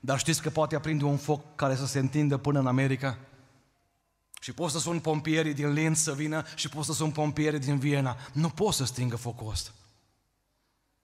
[0.00, 3.18] Dar știți că poate aprinde un foc care să se întindă până în America?
[4.40, 7.78] Și poți să sun pompierii din Linz să vină și poți să sun pompierii din
[7.78, 8.16] Viena.
[8.32, 9.70] Nu poți să stingă focul ăsta.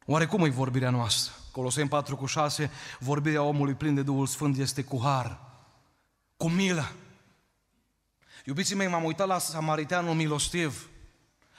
[0.07, 1.33] Oare cum e vorbirea noastră?
[1.51, 5.41] Coloseni 4 cu 6, vorbirea omului plin de Duhul Sfânt este cu har,
[6.37, 6.93] cu milă.
[8.45, 10.89] Iubiții mei, m-am uitat la samariteanul milostiv.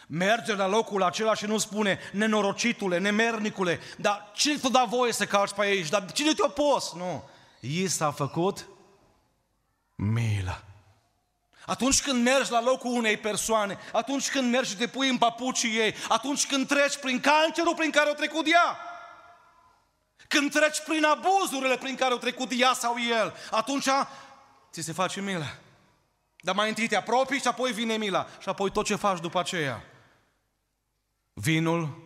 [0.07, 5.25] Merge la locul acela și nu spune nenorocitule, nemernicule, dar cine te da voie să
[5.25, 5.89] calci pe aici?
[5.89, 6.93] Dar cine te-a pus?
[6.93, 7.29] Nu.
[7.59, 8.67] I s-a făcut
[9.95, 10.63] milă.
[11.65, 15.77] Atunci când mergi la locul unei persoane, atunci când mergi și te pui în papucii
[15.77, 18.77] ei, atunci când treci prin cancerul prin care o trecut ea,
[20.27, 23.87] când treci prin abuzurile prin care o trecut ea sau el, atunci
[24.71, 25.57] ți se face milă.
[26.37, 29.39] Dar mai întâi te apropii și apoi vine mila și apoi tot ce faci după
[29.39, 29.83] aceea.
[31.38, 32.04] Vinul,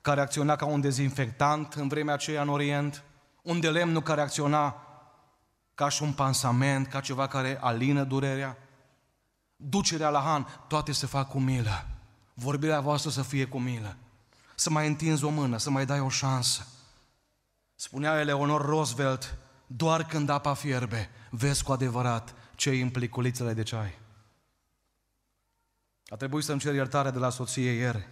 [0.00, 3.02] care acționa ca un dezinfectant în vremea aceea în Orient,
[3.42, 4.82] un de lemnul care acționa
[5.74, 8.56] ca și un pansament, ca ceva care alină durerea,
[9.56, 11.86] ducerea la Han, toate se fac cu milă.
[12.34, 13.96] Vorbirea voastră să fie cu milă.
[14.54, 16.66] Să mai întinzi o mână, să mai dai o șansă.
[17.74, 23.99] Spunea Eleonor Roosevelt, doar când apa fierbe, vezi cu adevărat ce în pliculițele de ceai.
[26.10, 28.08] A trebuit să-mi cer iertare de la soție ieri.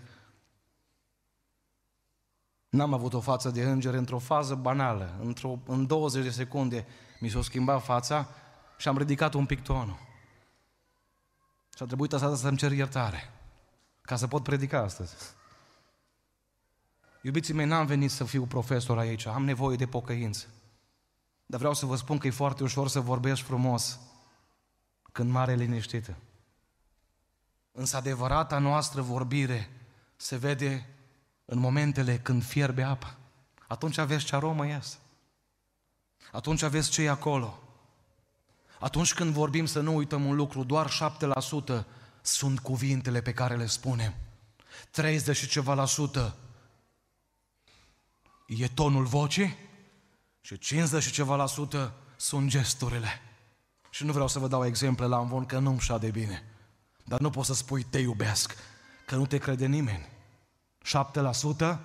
[2.68, 5.18] N-am avut o față de înger într-o fază banală.
[5.20, 6.86] Într-o, în 20 de secunde
[7.20, 8.28] mi s-a schimbat fața
[8.76, 9.98] și am ridicat un pic tonul.
[11.76, 13.30] Și a trebuit asta să-mi cer iertare,
[14.00, 15.14] ca să pot predica astăzi.
[17.22, 20.46] Iubiții mei, n-am venit să fiu profesor aici, am nevoie de pocăință.
[21.46, 23.98] Dar vreau să vă spun că e foarte ușor să vorbești frumos
[25.12, 26.16] când mare liniștită.
[27.78, 29.70] Însă adevărata noastră vorbire
[30.16, 30.88] se vede
[31.44, 33.16] în momentele când fierbe apa.
[33.66, 34.96] Atunci aveți ce aromă iasă.
[36.32, 37.62] Atunci aveți cei acolo.
[38.80, 40.90] Atunci când vorbim să nu uităm un lucru, doar
[41.80, 41.84] 7%
[42.20, 44.14] sunt cuvintele pe care le spunem.
[44.90, 46.36] 30 și ceva la sută
[48.46, 49.56] e tonul vocii
[50.40, 53.20] și 50 și ceva la sută sunt gesturile.
[53.90, 56.47] Și nu vreau să vă dau exemple la învon că nu-mi de bine.
[57.08, 58.56] Dar nu poți să spui te iubesc,
[59.06, 60.06] că nu te crede nimeni.
[61.72, 61.78] 7%,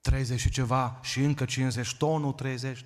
[0.00, 2.84] 30 și ceva și încă 50, tonul 30.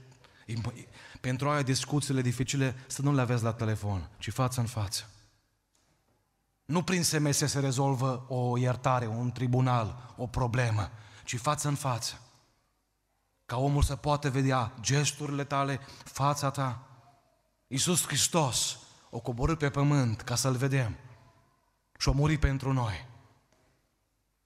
[1.20, 5.09] Pentru aia discuțiile dificile să nu le aveți la telefon, ci față în față.
[6.64, 10.90] Nu prin SMS se rezolvă o iertare, un tribunal, o problemă,
[11.25, 12.20] ci față în față.
[13.47, 16.87] Ca omul să poată vedea gesturile tale, fața ta.
[17.66, 18.79] Iisus Hristos
[19.11, 20.97] o coborât pe pământ ca să-L vedem
[22.05, 23.07] și a murit pentru noi.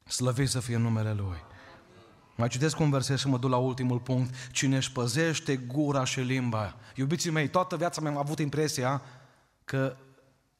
[0.04, 1.44] Slăvit să fie numele Lui.
[2.36, 4.34] Mai citesc un verset și mă duc la ultimul punct.
[4.52, 6.76] Cine își păzește gura și limba.
[6.94, 9.02] Iubiții mei, toată viața mea am avut impresia
[9.64, 9.96] că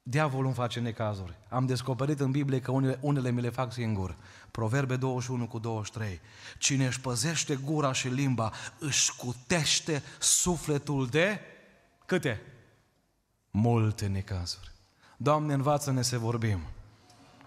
[0.03, 1.39] diavolul îmi face necazuri.
[1.49, 4.17] Am descoperit în Biblie că unele, unele mi le fac singur.
[4.51, 6.21] Proverbe 21 cu 23.
[6.59, 11.41] Cine își păzește gura și limba, își cutește sufletul de
[12.07, 12.43] câte?
[13.51, 14.73] Multe necazuri.
[15.17, 16.61] Doamne, învață-ne să vorbim.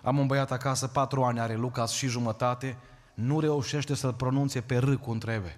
[0.03, 2.77] Am un băiat acasă, patru ani are Lucas și jumătate,
[3.13, 5.57] nu reușește să-l pronunțe pe R cum trebuie.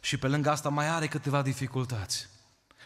[0.00, 2.28] Și pe lângă asta mai are câteva dificultăți.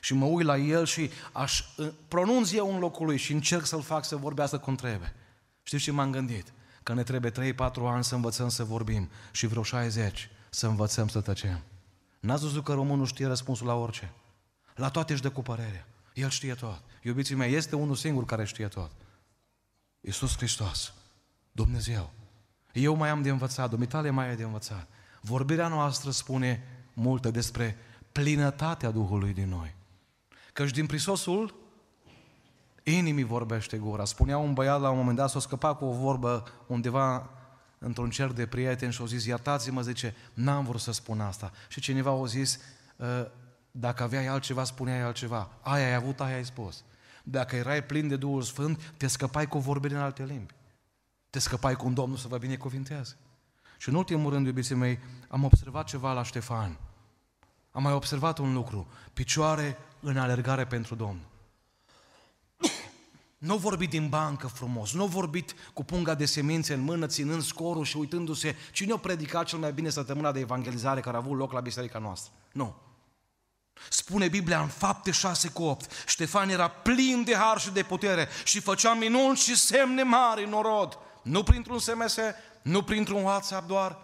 [0.00, 3.66] Și mă uit la el și aș uh, pronunț eu în locul lui și încerc
[3.66, 5.14] să-l fac să vorbească cum trebuie.
[5.62, 6.52] Știți ce m-am gândit?
[6.82, 7.54] Că ne trebuie 3-4
[7.84, 11.60] ani să învățăm să vorbim și vreo 60 să învățăm să tăcem.
[12.20, 14.12] N-ați văzut că românul știe răspunsul la orice?
[14.74, 15.86] La toate își dă cu părerea.
[16.14, 16.82] El știe tot.
[17.02, 18.90] Iubiții mei, este unul singur care știe tot.
[20.04, 20.94] Iisus Hristos.
[21.52, 22.10] Dumnezeu.
[22.72, 24.88] Eu mai am de învățat, Dumitale mai e de învățat.
[25.20, 27.76] Vorbirea noastră spune multe despre
[28.12, 29.74] plinătatea Duhului din noi.
[30.52, 31.54] Căci din prisosul
[32.82, 34.04] inimii vorbește gura.
[34.04, 37.30] Spunea un băiat la un moment dat, s-a scăpat cu o vorbă undeva
[37.78, 41.52] într-un cer de prieteni și a zis, iertați-mă, zice, n-am vrut să spun asta.
[41.68, 42.58] Și cineva a zis,
[43.00, 43.30] ă,
[43.70, 45.50] dacă aveai altceva, spuneai altceva.
[45.60, 46.84] Aia ai avut, aia ai spus.
[47.22, 50.54] Dacă erai plin de Duhul Sfânt, te scăpai cu vorbire în alte limbi.
[51.30, 53.16] Te scăpai cu un Domnul să vă binecuvinteze.
[53.78, 56.78] Și în ultimul rând, iubiții mei, am observat ceva la Ștefan.
[57.70, 58.86] Am mai observat un lucru.
[59.12, 61.26] Picioare în alergare pentru Domnul.
[63.38, 67.84] Nu vorbit din bancă frumos, nu vorbit cu punga de semințe în mână, ținând scorul
[67.84, 71.52] și uitându-se cine a predicat cel mai bine săptămâna de evangelizare care a avut loc
[71.52, 72.32] la biserica noastră.
[72.52, 72.74] Nu.
[73.88, 75.90] Spune Biblia în fapte 6 cu 8.
[76.06, 80.52] Ștefan era plin de har și de putere și făcea minuni și semne mari în
[80.52, 80.98] orod.
[81.22, 82.16] Nu printr-un SMS,
[82.62, 83.98] nu printr-un WhatsApp doar,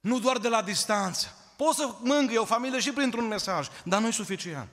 [0.00, 1.36] nu doar de la distanță.
[1.56, 4.68] Poți să mângâie o familie și printr-un mesaj, dar nu e suficient.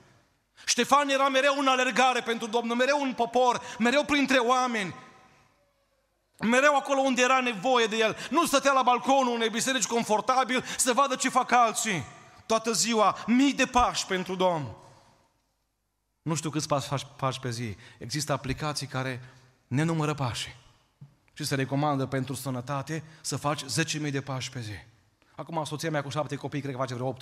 [0.66, 4.96] Ștefan era mereu în alergare pentru Domnul, mereu în popor, mereu printre oameni.
[6.40, 8.18] Mereu acolo unde era nevoie de el.
[8.30, 12.06] Nu stătea la balconul unei biserici confortabil să vadă ce fac alții.
[12.50, 14.76] Toată ziua, mii de pași pentru Domn.
[16.22, 17.76] Nu știu câți pași faci, faci pe zi.
[17.98, 19.22] Există aplicații care
[19.68, 20.56] ne numără pașii.
[21.34, 24.72] Și se recomandă pentru sănătate să faci 10.000 de pași pe zi.
[25.36, 27.18] Acum soția mea cu șapte copii, cred că face vreo 18-20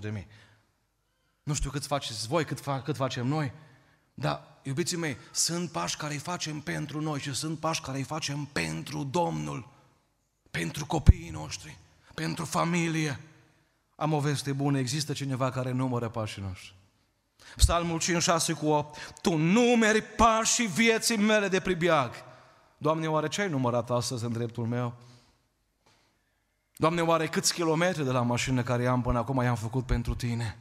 [0.00, 0.26] de mii.
[1.42, 3.52] Nu știu cât faceți voi, cât, fa- cât facem noi,
[4.14, 8.04] dar, iubiții mei, sunt pași care îi facem pentru noi și sunt pași care îi
[8.04, 9.68] facem pentru Domnul,
[10.50, 11.78] pentru copiii noștri,
[12.14, 13.20] pentru familie.
[14.00, 16.74] Am o veste bună, există cineva care numără pașii noștri.
[17.56, 19.12] Psalmul 56 cu 8.
[19.20, 22.14] Tu numeri pașii vieții mele de pribiag.
[22.78, 24.94] Doamne, oare ce ai numărat astăzi în dreptul meu?
[26.76, 30.58] Doamne, oare câți kilometri de la mașină care am până acum i-am făcut pentru Tine?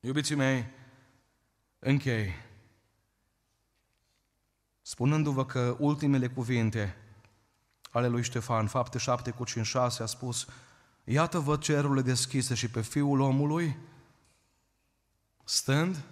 [0.00, 0.66] Iubiții mei,
[1.78, 2.34] închei,
[4.82, 6.96] spunându-vă că ultimele cuvinte
[7.90, 10.46] ale lui Ștefan, fapte 7 cu 5, 6, a spus,
[11.08, 13.76] Iată văd cerurile deschise și pe Fiul omului,
[15.44, 16.02] stând,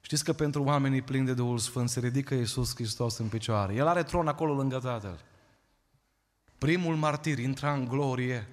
[0.00, 3.74] știți că pentru oamenii plini de Duhul Sfânt se ridică Iisus Hristos în picioare.
[3.74, 5.24] El are tron acolo lângă Tatăl.
[6.58, 8.48] Primul martir intra în glorie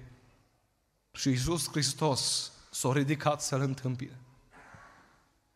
[1.12, 4.18] și Iisus Hristos s-a ridicat să-l întâmpine.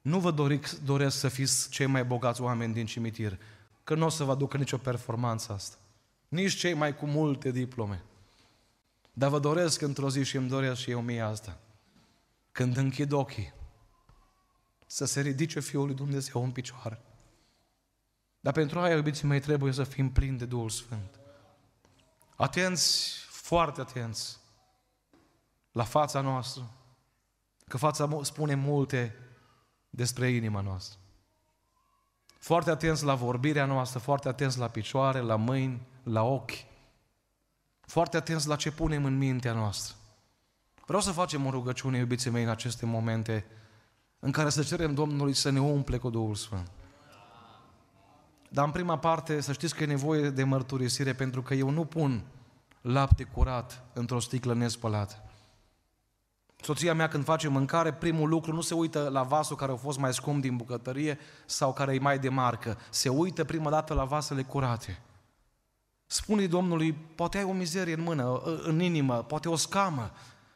[0.03, 3.39] Nu vă doric, doresc să fiți cei mai bogați oameni din cimitir,
[3.85, 5.77] că nu o să vă aducă nicio performanță asta.
[6.29, 8.03] Nici cei mai cu multe diplome.
[9.19, 11.59] Dar vă doresc într-o zi și îmi doresc și eu mie asta.
[12.53, 13.53] Când închid ochii,
[14.87, 17.03] să se ridice Fiul lui Dumnezeu în picioare.
[18.41, 21.21] Dar pentru aia, iubiții mei, trebuie să fim plini de Duhul Sfânt.
[22.37, 24.39] Atenți, foarte atenți
[25.73, 26.71] la fața noastră,
[27.69, 29.17] Că fața spune multe
[29.91, 30.99] despre inima noastră.
[32.39, 36.66] Foarte atenți la vorbirea noastră, foarte atenți la picioare, la mâini, la ochi.
[37.87, 39.95] Foarte atenți la ce punem în mintea noastră.
[40.87, 43.45] Vreau să facem o rugăciune, iubiții mei, în aceste momente
[44.19, 46.71] în care să cerem Domnului să ne umple cu Duhul Sfânt.
[48.49, 51.85] Dar în prima parte să știți că e nevoie de mărturisire pentru că eu nu
[51.85, 52.23] pun
[52.81, 55.21] lapte curat într-o sticlă nespălată.
[56.61, 59.99] Soția mea când face mâncare, primul lucru nu se uită la vasul care a fost
[59.99, 62.79] mai scump din bucătărie sau care e mai de marcă.
[62.91, 65.01] Se uită prima dată la vasele curate.
[66.07, 70.11] Spune Domnului, poate ai o mizerie în mână, în inimă, poate o scamă,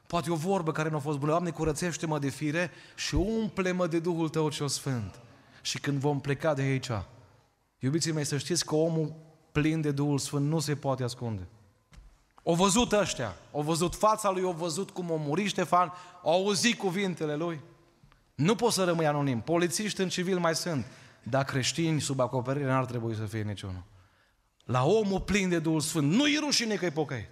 [0.07, 1.31] poate o vorbă care nu a fost bună.
[1.31, 5.21] Doamne, curățește-mă de fire și umple-mă de Duhul Tău cel Sfânt.
[5.63, 6.91] Și când vom pleca de aici,
[7.79, 9.15] iubiții mei, să știți că omul
[9.53, 11.47] plin de Duhul Sfânt nu se poate ascunde.
[12.43, 15.93] O văzut ăștia, au văzut fața lui, au văzut cum a murit Ștefan,
[16.23, 17.61] au auzit cuvintele lui.
[18.35, 19.41] Nu poți să rămâi anonim.
[19.41, 20.87] Polițiști în civil mai sunt,
[21.23, 23.83] dar creștini sub acoperire n-ar trebui să fie niciunul.
[24.65, 27.29] La omul plin de Duhul Sfânt, nu-i rușine că-i pocăit.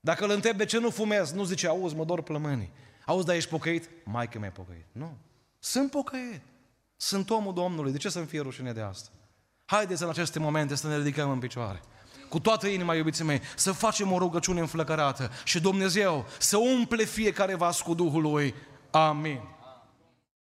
[0.00, 2.72] Dacă îl întreb de ce nu fumez, nu zice, auzi, mă dor plămânii.
[3.06, 3.88] Auzi, dar ești pocăit?
[4.04, 4.86] Mai că mai pocăit.
[4.92, 5.16] Nu.
[5.58, 6.40] Sunt pocăit.
[6.96, 7.92] Sunt omul Domnului.
[7.92, 9.10] De ce să-mi fie rușine de asta?
[9.64, 11.82] Haideți în aceste momente să ne ridicăm în picioare
[12.32, 17.54] cu toată inima, iubiții mei, să facem o rugăciune înflăcărată și Dumnezeu să umple fiecare
[17.54, 18.54] vas cu Duhul Lui.
[18.90, 19.40] Amin.